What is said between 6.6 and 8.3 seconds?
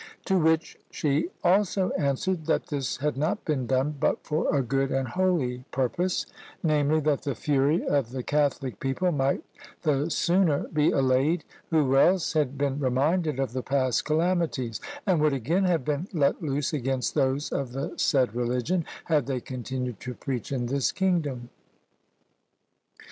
namely, that the fury of the